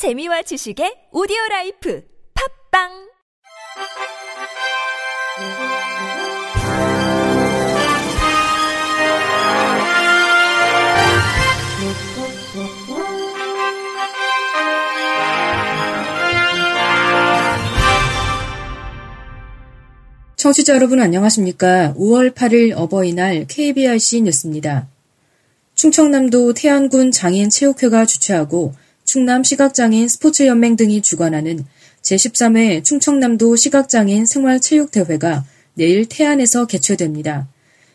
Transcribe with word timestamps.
재미와 0.00 0.40
지식의 0.40 1.12
오디오 1.12 1.36
라이프 1.50 2.02
팝빵 2.72 2.88
청취자 20.36 20.76
여러분 20.76 21.02
안녕하십니까. 21.02 21.92
5월 21.98 22.32
8일 22.32 22.72
어버이날 22.74 23.44
KBRC 23.46 24.22
뉴스입니다. 24.22 24.88
충청남도 25.74 26.54
태안군 26.54 27.10
장애인 27.10 27.50
체육회가 27.50 28.06
주최하고 28.06 28.72
충남 29.04 29.42
시각장애인 29.42 30.08
스포츠연맹 30.08 30.76
등이 30.76 31.02
주관하는 31.02 31.64
제13회 32.02 32.84
충청남도 32.84 33.56
시각장애인 33.56 34.26
생활체육대회가 34.26 35.44
내일 35.74 36.06
태안에서 36.06 36.66
개최됩니다. 36.66 37.48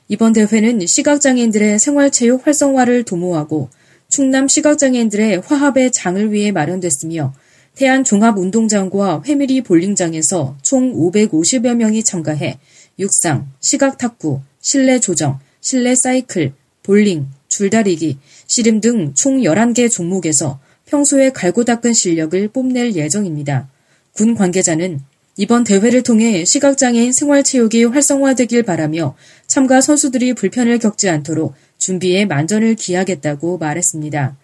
이번 0.07 0.33
대회는 0.33 0.85
시각장애인들의 0.85 1.79
생활체육 1.79 2.45
활성화를 2.45 3.03
도모하고 3.03 3.69
충남 4.07 4.47
시각장애인들의 4.47 5.41
화합의 5.45 5.91
장을 5.91 6.31
위해 6.31 6.51
마련됐으며 6.51 7.33
태안 7.75 8.03
종합운동장과 8.03 9.23
회미리 9.25 9.61
볼링장에서 9.61 10.57
총 10.61 10.93
550여 10.93 11.75
명이 11.75 12.03
참가해 12.03 12.59
육상, 12.99 13.51
시각탁구, 13.59 14.41
실내 14.61 14.99
조정, 14.99 15.39
실내 15.59 15.95
사이클, 15.95 16.53
볼링, 16.83 17.27
줄다리기, 17.47 18.17
씨름 18.47 18.79
등 18.79 19.13
총 19.15 19.41
11개 19.41 19.91
종목에서 19.91 20.59
평소에 20.85 21.31
갈고 21.31 21.65
닦은 21.65 21.93
실력을 21.93 22.47
뽐낼 22.49 22.95
예정입니다. 22.95 23.67
군 24.13 24.35
관계자는 24.35 25.01
이번 25.37 25.65
대회를 25.65 26.03
통해 26.03 26.45
시각장애인 26.45 27.11
생활체육이 27.11 27.83
활성화되길 27.85 28.63
바라며 28.63 29.15
참가 29.47 29.81
선수들이 29.81 30.33
불편을 30.33 30.79
겪지 30.79 31.09
않도록 31.09 31.53
준비에 31.77 32.25
만전을 32.25 32.75
기하겠다고 32.75 33.57
말했습니다. 33.57 34.37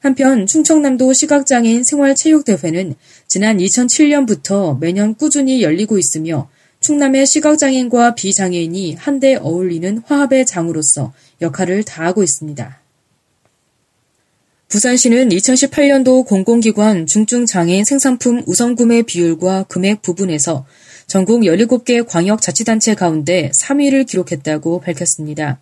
한편 0.00 0.46
충청남도 0.46 1.12
시각장애인 1.12 1.84
생활체육대회는 1.84 2.96
지난 3.28 3.58
2007년부터 3.58 4.80
매년 4.80 5.14
꾸준히 5.14 5.62
열리고 5.62 5.96
있으며 5.96 6.50
충남의 6.80 7.26
시각장애인과 7.26 8.16
비장애인이 8.16 8.96
한데 8.96 9.36
어울리는 9.36 9.98
화합의 10.04 10.46
장으로서 10.46 11.12
역할을 11.40 11.84
다하고 11.84 12.24
있습니다. 12.24 12.81
부산시는 14.72 15.28
2018년도 15.28 16.24
공공기관 16.24 17.04
중증장애인 17.04 17.84
생산품 17.84 18.42
우선구매 18.46 19.02
비율과 19.02 19.64
금액 19.64 20.00
부분에서 20.00 20.64
전국 21.06 21.42
17개 21.42 22.06
광역자치단체 22.08 22.94
가운데 22.94 23.50
3위를 23.54 24.06
기록했다고 24.06 24.80
밝혔습니다. 24.80 25.60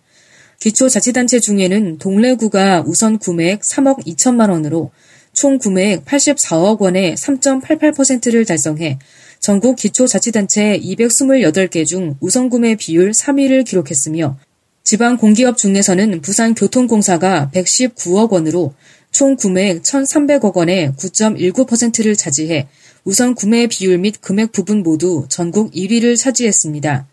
기초자치단체 0.61 1.41
중에는 1.41 1.97
동래구가 1.97 2.85
우선 2.87 3.17
구매액 3.17 3.59
3억 3.59 4.05
2천만 4.05 4.49
원으로 4.49 4.91
총 5.33 5.57
구매액 5.57 6.05
84억 6.05 6.79
원의 6.79 7.15
3.88%를 7.15 8.45
달성해 8.45 8.97
전국 9.41 9.75
기초자치단체 9.75 10.79
228개 10.79 11.85
중 11.85 12.15
우선 12.21 12.47
구매 12.47 12.75
비율 12.75 13.11
3위를 13.11 13.65
기록했으며 13.65 14.37
지방 14.83 15.17
공기업 15.17 15.57
중에서는 15.57 16.21
부산교통공사가 16.21 17.51
119억 17.53 18.31
원으로 18.31 18.73
총 19.11 19.35
구매액 19.35 19.83
1,300억 19.83 20.55
원의 20.55 20.93
9.19%를 20.97 22.15
차지해 22.15 22.67
우선 23.03 23.35
구매 23.35 23.67
비율 23.67 23.97
및 23.97 24.21
금액 24.21 24.51
부분 24.51 24.83
모두 24.83 25.25
전국 25.27 25.71
1위를 25.73 26.17
차지했습니다. 26.17 27.07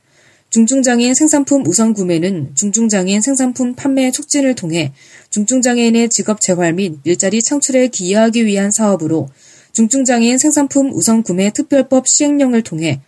중증장애인 0.50 1.12
생산품 1.12 1.66
우선 1.66 1.92
구매는 1.92 2.52
중증장애인 2.55 3.20
생산품 3.20 3.74
판매 3.74 4.11
촉진을 4.11 4.55
통해 4.55 4.92
중증장애인의 5.30 6.08
직업 6.08 6.40
재활 6.40 6.73
및 6.73 6.98
일자리 7.05 7.42
창출에 7.42 7.89
기여하기 7.89 8.46
위한 8.46 8.70
사업으로 8.70 9.28
중증장애인 9.73 10.39
생산품 10.39 10.90
우선 10.92 11.23
구매 11.23 11.50
특별법 11.50 12.08
시행령을 12.08 12.62
통해 12.62 13.02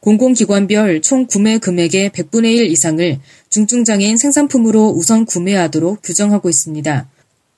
공공기관별 0.00 1.02
총 1.02 1.26
구매 1.26 1.58
금액의 1.58 2.10
100분의 2.10 2.56
1 2.56 2.70
이상을 2.70 3.18
중증장애인 3.50 4.16
생산품으로 4.16 4.88
우선 4.88 5.26
구매하도록 5.26 6.00
규정하고 6.02 6.48
있습니다. 6.48 7.08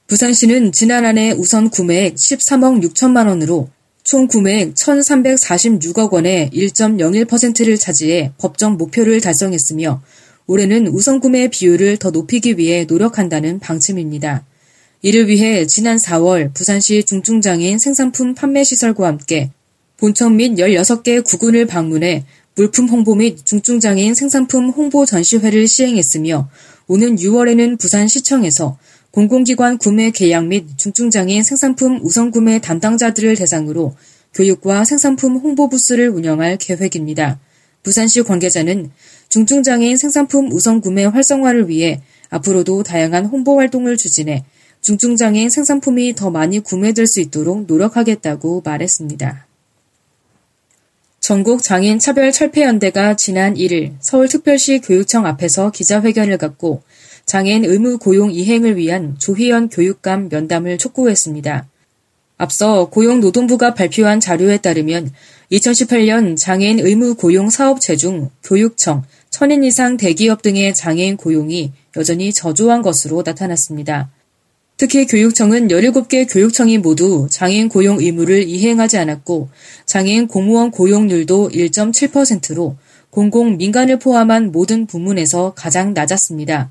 부산시는 0.09 0.73
지난 0.73 1.05
한 1.05 1.19
해 1.19 1.33
우선 1.33 1.69
구매액 1.69 2.15
13억 2.15 2.83
6천만 2.83 3.27
원으로 3.29 3.69
총 4.05 4.27
구매액 4.27 4.75
1,346억 4.75 6.15
원의 6.15 6.49
1.01%를 6.51 7.77
차지해 7.77 8.33
법정 8.39 8.79
목표를 8.79 9.21
달성했으며 9.21 10.01
올해는 10.47 10.89
우선 10.89 11.21
구매 11.21 11.49
비율을 11.49 11.99
더 11.99 12.11
높이기 12.11 12.57
위해 12.57 12.87
노력한다는 12.89 13.59
방침입니다. 13.59 14.47
이를 15.03 15.29
위해 15.29 15.67
지난 15.67 15.99
4월 15.99 16.55
부산시 16.55 17.05
중증장애인 17.05 17.79
생산품 17.79 18.35
판매시설과 18.35 19.07
함께 19.07 19.51
본청 19.99 20.37
및 20.37 20.55
16개 20.55 21.23
구군을 21.23 21.67
방문해 21.67 22.25
물품 22.55 22.89
홍보 22.89 23.15
및 23.15 23.45
중증장애인 23.45 24.15
생산품 24.15 24.71
홍보 24.71 25.05
전시회를 25.05 25.69
시행했으며 25.69 26.49
오는 26.87 27.17
6월에는 27.17 27.79
부산시청에서 27.79 28.79
공공기관 29.11 29.79
구매 29.79 30.11
계약 30.11 30.47
및 30.47 30.67
중증장애인 30.77 31.43
생산품 31.43 32.01
우선 32.03 32.31
구매 32.31 32.61
담당자들을 32.61 33.37
대상으로 33.37 33.95
교육과 34.35 34.85
생산품 34.85 35.37
홍보 35.37 35.69
부스를 35.69 36.11
운영할 36.11 36.59
계획입니다. 36.59 37.41
부산시 37.83 38.23
관계자는 38.23 38.91
중증장애인 39.31 39.97
생산품 39.97 40.53
우선 40.53 40.81
구매 40.81 41.05
활성화를 41.05 41.69
위해 41.69 42.03
앞으로도 42.31 42.83
다양한 42.83 43.27
홍보 43.27 43.59
활동을 43.59 43.97
추진해 43.97 44.45
중증장애인 44.83 45.51
생산품이 45.51 46.15
더 46.15 46.31
많이 46.31 46.61
구매될 46.61 47.07
수 47.07 47.21
있도록 47.21 47.67
노력하겠다고 47.67 48.63
말했습니다. 48.65 49.47
전국 51.21 51.63
장애인 51.63 51.99
차별 51.99 52.33
철폐연대가 52.33 53.17
지난 53.17 53.55
1일 53.55 53.95
서울특별시 54.01 54.81
교육청 54.81 55.27
앞에서 55.27 55.71
기자회견을 55.71 56.39
갖고 56.39 56.83
장애인 57.29 57.67
의무 57.67 57.99
고용 57.99 58.33
이행을 58.33 58.79
위한 58.79 59.15
조희연 59.19 59.69
교육감 59.69 60.31
면담을 60.31 60.79
촉구했습니다. 60.79 61.69
앞서 62.39 62.89
고용노동부가 62.89 63.75
발표한 63.75 64.19
자료에 64.19 64.57
따르면 64.57 65.13
2018년 65.53 66.39
장애인 66.39 66.81
의무 66.81 67.17
고용 67.17 67.51
사업체 67.51 67.97
중 67.97 68.31
교육청, 68.43 69.03
천인 69.29 69.63
이상 69.63 69.99
대기업 69.99 70.41
등의 70.41 70.75
장애인 70.75 71.19
고용이 71.19 71.73
여전히 71.99 72.33
저조한 72.33 72.81
것으로 72.81 73.23
나타났습니다. 73.27 74.11
특히 74.79 75.05
교육청은 75.05 75.69
17개 75.69 76.33
교육청이 76.33 76.79
모두 76.79 77.27
장애인 77.31 77.69
고용 77.69 78.01
의무를 78.01 78.45
이행하지 78.45 78.97
않았고 78.97 79.51
장애인 79.85 80.29
공무원 80.29 80.71
고용률도 80.71 81.51
1.7%로 81.51 82.77
공공 83.11 83.59
민간을 83.59 83.99
포함한 83.99 84.51
모든 84.51 84.87
부문에서 84.87 85.53
가장 85.55 85.93
낮았습니다. 85.93 86.71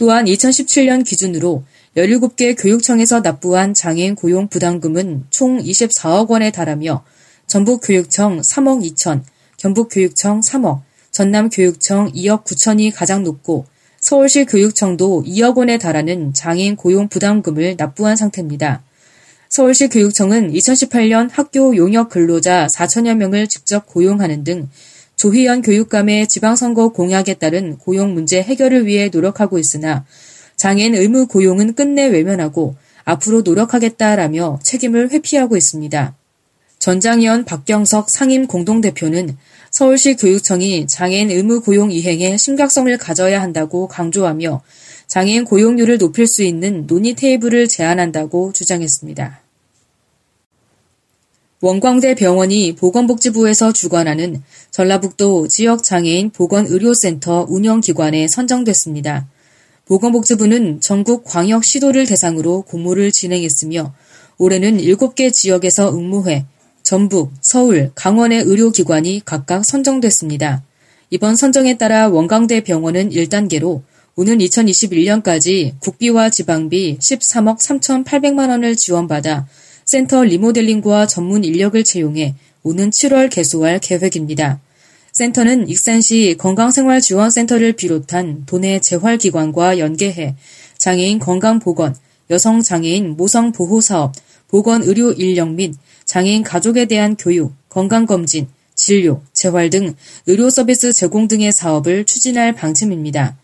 또한 0.00 0.24
2017년 0.24 1.04
기준으로 1.04 1.62
17개 1.94 2.56
교육청에서 2.58 3.20
납부한 3.20 3.74
장애인 3.74 4.14
고용 4.14 4.48
부담금은 4.48 5.26
총 5.28 5.58
24억 5.58 6.30
원에 6.30 6.50
달하며 6.50 7.04
전북교육청 7.46 8.40
3억 8.40 8.94
2천, 8.94 9.20
경북교육청 9.58 10.40
3억, 10.40 10.80
전남교육청 11.10 12.12
2억 12.12 12.44
9천이 12.44 12.94
가장 12.94 13.24
높고 13.24 13.66
서울시 13.98 14.46
교육청도 14.46 15.24
2억 15.26 15.58
원에 15.58 15.76
달하는 15.76 16.32
장애인 16.32 16.76
고용 16.76 17.08
부담금을 17.08 17.74
납부한 17.76 18.16
상태입니다. 18.16 18.82
서울시 19.50 19.88
교육청은 19.88 20.50
2018년 20.50 21.28
학교 21.30 21.76
용역 21.76 22.08
근로자 22.08 22.68
4천여 22.68 23.16
명을 23.16 23.48
직접 23.48 23.84
고용하는 23.84 24.44
등 24.44 24.70
조희연 25.20 25.60
교육감의 25.60 26.28
지방선거 26.28 26.94
공약에 26.94 27.34
따른 27.34 27.76
고용 27.76 28.14
문제 28.14 28.40
해결을 28.40 28.86
위해 28.86 29.10
노력하고 29.12 29.58
있으나 29.58 30.06
장애인 30.56 30.94
의무 30.94 31.26
고용은 31.26 31.74
끝내 31.74 32.06
외면하고 32.06 32.74
앞으로 33.04 33.42
노력하겠다라며 33.42 34.60
책임을 34.62 35.10
회피하고 35.10 35.58
있습니다. 35.58 36.14
전장현 36.78 37.44
박경석 37.44 38.08
상임 38.08 38.46
공동대표는 38.46 39.36
서울시 39.70 40.16
교육청이 40.16 40.86
장애인 40.86 41.30
의무 41.30 41.60
고용 41.60 41.92
이행에 41.92 42.38
심각성을 42.38 42.96
가져야 42.96 43.42
한다고 43.42 43.88
강조하며 43.88 44.62
장애인 45.06 45.44
고용률을 45.44 45.98
높일 45.98 46.26
수 46.26 46.42
있는 46.42 46.86
논의 46.86 47.12
테이블을 47.12 47.68
제안한다고 47.68 48.54
주장했습니다. 48.54 49.39
원광대 51.62 52.14
병원이 52.14 52.74
보건복지부에서 52.76 53.74
주관하는 53.74 54.42
전라북도 54.70 55.48
지역장애인 55.48 56.30
보건의료센터 56.30 57.46
운영기관에 57.50 58.28
선정됐습니다. 58.28 59.28
보건복지부는 59.84 60.80
전국 60.80 61.24
광역시도를 61.24 62.06
대상으로 62.06 62.62
공모를 62.62 63.12
진행했으며 63.12 63.92
올해는 64.38 64.78
7개 64.78 65.30
지역에서 65.30 65.94
응모해 65.94 66.46
전북, 66.82 67.30
서울, 67.42 67.90
강원의 67.94 68.42
의료기관이 68.44 69.20
각각 69.26 69.62
선정됐습니다. 69.62 70.62
이번 71.10 71.36
선정에 71.36 71.76
따라 71.76 72.08
원광대 72.08 72.62
병원은 72.62 73.10
1단계로 73.10 73.82
오는 74.16 74.38
2021년까지 74.38 75.78
국비와 75.80 76.30
지방비 76.30 76.96
13억 76.98 77.58
3,800만 77.58 78.48
원을 78.48 78.76
지원받아 78.76 79.46
센터 79.90 80.22
리모델링과 80.22 81.08
전문 81.08 81.42
인력을 81.42 81.82
채용해 81.82 82.36
오는 82.62 82.90
7월 82.90 83.28
개소할 83.28 83.80
계획입니다. 83.80 84.60
센터는 85.10 85.68
익산시 85.68 86.36
건강생활지원센터를 86.38 87.72
비롯한 87.72 88.44
도내 88.46 88.78
재활기관과 88.78 89.80
연계해 89.80 90.36
장애인 90.78 91.18
건강보건, 91.18 91.96
여성장애인 92.30 93.16
모성보호사업, 93.16 94.12
보건의료 94.46 95.10
인력 95.10 95.50
및 95.54 95.74
장애인 96.04 96.44
가족에 96.44 96.84
대한 96.84 97.16
교육, 97.16 97.52
건강검진, 97.68 98.46
진료, 98.76 99.22
재활 99.32 99.70
등 99.70 99.96
의료 100.28 100.50
서비스 100.50 100.92
제공 100.92 101.26
등의 101.26 101.50
사업을 101.50 102.04
추진할 102.04 102.54
방침입니다. 102.54 103.36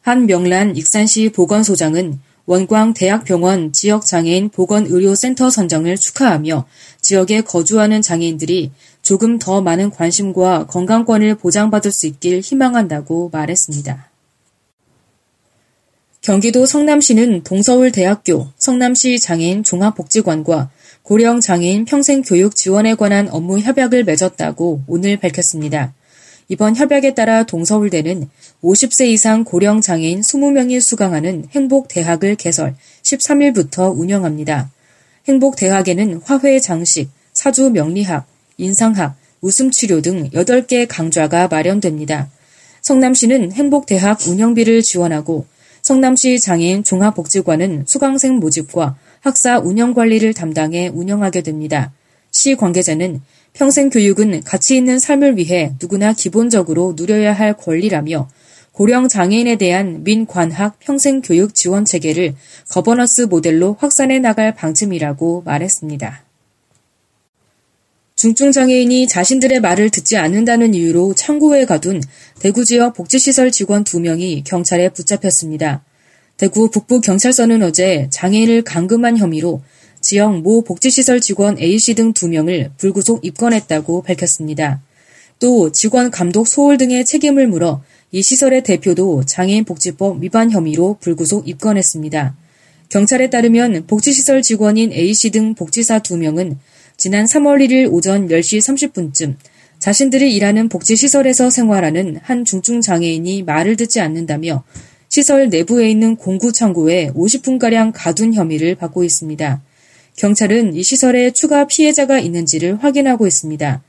한명란 0.00 0.74
익산시 0.74 1.28
보건소장은 1.28 2.18
원광 2.46 2.94
대학병원 2.94 3.72
지역 3.72 4.06
장애인 4.06 4.50
보건의료센터 4.50 5.50
선정을 5.50 5.96
축하하며 5.96 6.66
지역에 7.00 7.40
거주하는 7.40 8.02
장애인들이 8.02 8.70
조금 9.02 9.38
더 9.38 9.60
많은 9.60 9.90
관심과 9.90 10.66
건강권을 10.66 11.36
보장받을 11.36 11.90
수 11.90 12.06
있길 12.06 12.40
희망한다고 12.40 13.30
말했습니다. 13.32 14.10
경기도 16.20 16.66
성남시는 16.66 17.42
동서울대학교 17.44 18.48
성남시 18.58 19.18
장애인 19.20 19.62
종합복지관과 19.62 20.70
고령 21.02 21.40
장애인 21.40 21.84
평생교육 21.84 22.56
지원에 22.56 22.96
관한 22.96 23.28
업무 23.28 23.60
협약을 23.60 24.02
맺었다고 24.02 24.82
오늘 24.88 25.16
밝혔습니다. 25.18 25.94
이번 26.48 26.76
협약에 26.76 27.14
따라 27.14 27.42
동서울대는 27.42 28.28
50세 28.62 29.08
이상 29.08 29.42
고령 29.42 29.80
장애인 29.80 30.20
20명이 30.20 30.80
수강하는 30.80 31.46
행복대학을 31.50 32.36
개설 32.36 32.76
13일부터 33.02 33.98
운영합니다. 33.98 34.70
행복대학에는 35.26 36.20
화훼 36.24 36.60
장식, 36.60 37.10
사주 37.32 37.70
명리학, 37.70 38.26
인상학, 38.58 39.16
웃음 39.40 39.72
치료 39.72 40.00
등 40.00 40.30
8개 40.30 40.86
강좌가 40.88 41.48
마련됩니다. 41.48 42.30
성남시는 42.80 43.50
행복대학 43.50 44.20
운영비를 44.28 44.82
지원하고 44.82 45.46
성남시 45.82 46.38
장애인 46.38 46.84
종합복지관은 46.84 47.84
수강생 47.86 48.36
모집과 48.36 48.96
학사 49.20 49.58
운영 49.58 49.94
관리를 49.94 50.32
담당해 50.32 50.88
운영하게 50.88 51.42
됩니다. 51.42 51.92
시 52.36 52.54
관계자는 52.54 53.22
평생 53.54 53.88
교육은 53.88 54.42
가치 54.42 54.76
있는 54.76 54.98
삶을 54.98 55.38
위해 55.38 55.72
누구나 55.80 56.12
기본적으로 56.12 56.92
누려야 56.94 57.32
할 57.32 57.56
권리라며 57.56 58.28
고령 58.72 59.08
장애인에 59.08 59.56
대한 59.56 60.04
민관학 60.04 60.78
평생 60.78 61.22
교육 61.22 61.54
지원 61.54 61.86
체계를 61.86 62.34
거버넌스 62.68 63.22
모델로 63.22 63.78
확산해 63.80 64.18
나갈 64.18 64.54
방침이라고 64.54 65.44
말했습니다. 65.46 66.24
중증 68.16 68.52
장애인이 68.52 69.08
자신들의 69.08 69.60
말을 69.60 69.88
듣지 69.88 70.18
않는다는 70.18 70.74
이유로 70.74 71.14
창고에 71.14 71.64
가둔 71.64 72.02
대구 72.38 72.66
지역 72.66 72.92
복지시설 72.92 73.50
직원 73.50 73.82
2명이 73.82 74.44
경찰에 74.44 74.90
붙잡혔습니다. 74.90 75.82
대구 76.36 76.68
북부경찰서는 76.70 77.62
어제 77.62 78.08
장애인을 78.10 78.60
감금한 78.60 79.16
혐의로 79.16 79.62
지역 80.08 80.40
모 80.40 80.62
복지시설 80.62 81.20
직원 81.20 81.58
A씨 81.58 81.94
등 81.94 82.12
2명을 82.12 82.70
불구속 82.76 83.24
입건했다고 83.24 84.02
밝혔습니다. 84.02 84.80
또 85.40 85.72
직원 85.72 86.12
감독 86.12 86.46
소홀 86.46 86.78
등의 86.78 87.04
책임을 87.04 87.48
물어 87.48 87.82
이 88.12 88.22
시설의 88.22 88.62
대표도 88.62 89.24
장애인 89.26 89.64
복지법 89.64 90.22
위반 90.22 90.52
혐의로 90.52 90.96
불구속 91.00 91.48
입건했습니다. 91.48 92.36
경찰에 92.88 93.30
따르면 93.30 93.88
복지시설 93.88 94.42
직원인 94.42 94.92
A씨 94.92 95.30
등 95.30 95.56
복지사 95.56 95.98
2명은 95.98 96.56
지난 96.96 97.24
3월 97.24 97.66
1일 97.66 97.92
오전 97.92 98.28
10시 98.28 98.92
30분쯤 98.92 99.34
자신들이 99.80 100.32
일하는 100.36 100.68
복지시설에서 100.68 101.50
생활하는 101.50 102.20
한 102.22 102.44
중증 102.44 102.80
장애인이 102.80 103.42
말을 103.42 103.74
듣지 103.74 103.98
않는다며 103.98 104.62
시설 105.08 105.48
내부에 105.48 105.90
있는 105.90 106.14
공구 106.14 106.52
창고에 106.52 107.08
50분가량 107.08 107.90
가둔 107.92 108.34
혐의를 108.34 108.76
받고 108.76 109.02
있습니다. 109.02 109.62
경찰은 110.16 110.74
이 110.74 110.82
시설에 110.82 111.30
추가 111.30 111.66
피해자가 111.66 112.18
있는지를 112.18 112.82
확인하고 112.82 113.26
있습니다. 113.26 113.82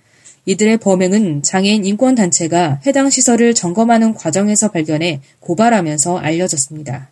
이들의 0.45 0.77
범행은 0.77 1.44
장애인 1.44 1.85
인권단체가 1.85 2.81
해당 2.85 3.09
시설을 3.09 3.53
점검하는 3.53 4.13
과정에서 4.13 4.71
발견해 4.71 5.21
고발하면서 5.39 6.18
알려졌습니다. 6.18 7.09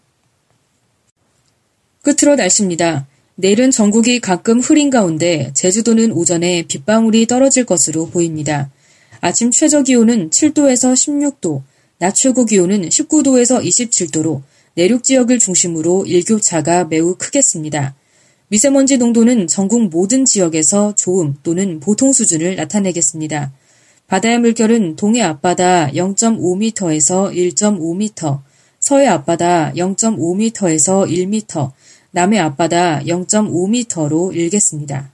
끝으로 2.01 2.35
날씨입니다. 2.35 3.07
내일은 3.35 3.71
전국이 3.71 4.19
가끔 4.19 4.59
흐린 4.59 4.89
가운데 4.89 5.51
제주도는 5.53 6.12
오전에 6.13 6.63
빗방울이 6.63 7.25
떨어질 7.25 7.65
것으로 7.65 8.09
보입니다. 8.09 8.69
아침 9.19 9.51
최저 9.51 9.81
기온은 9.81 10.29
7도에서 10.29 10.94
16도, 10.94 11.63
낮 12.00 12.13
최고 12.15 12.45
기온은 12.45 12.88
19도에서 12.88 13.63
27도로 13.63 14.41
내륙 14.75 15.03
지역을 15.03 15.39
중심으로 15.39 16.06
일교차가 16.06 16.85
매우 16.85 17.15
크겠습니다. 17.17 17.95
미세먼지 18.47 18.97
농도는 18.97 19.47
전국 19.47 19.89
모든 19.89 20.25
지역에서 20.25 20.94
좋음 20.95 21.36
또는 21.44 21.80
보통 21.80 22.13
수준을 22.13 22.56
나타내겠습니다. 22.56 23.51
바다의 24.07 24.39
물결은 24.39 24.95
동해 24.95 25.21
앞바다 25.24 25.89
0.5m에서 25.92 27.33
1.5m, 27.33 28.42
서해 28.80 29.07
앞바다 29.07 29.74
0.5m에서 29.74 31.09
1m, 31.09 31.71
남해 32.12 32.38
앞바다 32.38 33.01
0.5m로 33.01 34.36
일겠습니다. 34.36 35.12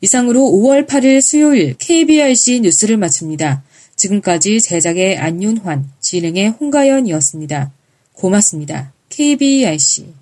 이상으로 0.00 0.40
5월 0.40 0.86
8일 0.86 1.20
수요일 1.20 1.74
KBRC 1.78 2.60
뉴스를 2.60 2.96
마칩니다. 2.96 3.62
지금까지 3.96 4.60
제작의 4.60 5.18
안윤환, 5.18 5.90
진행의 6.00 6.50
홍가연이었습니다. 6.50 7.72
고맙습니다. 8.12 8.92
KBRC 9.08 10.14